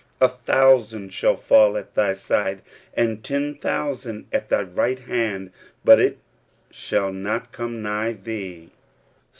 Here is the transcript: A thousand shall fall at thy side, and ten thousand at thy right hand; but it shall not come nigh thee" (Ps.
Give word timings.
A 0.19 0.27
thousand 0.27 1.13
shall 1.13 1.35
fall 1.35 1.77
at 1.77 1.93
thy 1.93 2.13
side, 2.13 2.63
and 2.95 3.23
ten 3.23 3.53
thousand 3.53 4.25
at 4.33 4.49
thy 4.49 4.63
right 4.63 4.97
hand; 4.97 5.51
but 5.85 5.99
it 5.99 6.17
shall 6.71 7.13
not 7.13 7.51
come 7.51 7.83
nigh 7.83 8.13
thee" 8.13 8.71
(Ps. 8.71 8.73